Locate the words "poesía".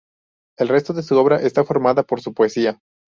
2.33-2.79